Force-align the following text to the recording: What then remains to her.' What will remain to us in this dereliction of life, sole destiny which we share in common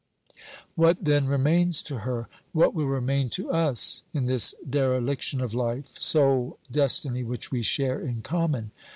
What 0.73 1.05
then 1.05 1.27
remains 1.27 1.83
to 1.83 1.99
her.' 1.99 2.27
What 2.53 2.73
will 2.73 2.87
remain 2.87 3.29
to 3.37 3.51
us 3.51 4.01
in 4.15 4.25
this 4.25 4.55
dereliction 4.67 5.41
of 5.41 5.53
life, 5.53 6.01
sole 6.01 6.57
destiny 6.71 7.23
which 7.23 7.51
we 7.51 7.61
share 7.61 7.99
in 8.01 8.23
common 8.23 8.71